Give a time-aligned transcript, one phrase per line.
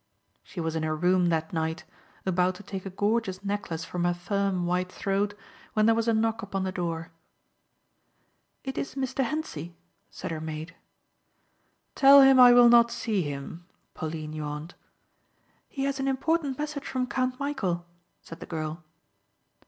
[0.41, 1.83] She was in her room that night,
[2.25, 5.35] about to take a gorgeous necklace from her firm white throat,
[5.73, 7.11] when there was a knock upon the door.
[8.63, 9.23] "It is Mr.
[9.23, 9.75] Hentzi,"
[10.09, 10.73] said her maid.
[11.93, 14.73] "Tell him I will not see him," Pauline yawned.
[15.69, 17.83] "He has an important message from Count Michæl,"
[18.23, 18.83] said the girl.